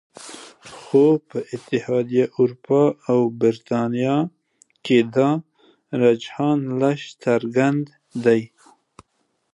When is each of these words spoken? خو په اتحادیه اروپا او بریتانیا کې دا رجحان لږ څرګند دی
خو 0.79 1.03
په 1.29 1.39
اتحادیه 1.55 2.25
اروپا 2.39 2.83
او 3.11 3.19
بریتانیا 3.41 4.17
کې 4.85 4.97
دا 5.15 5.29
رجحان 6.01 6.59
لږ 6.81 6.99
څرګند 7.23 7.85
دی 8.23 8.41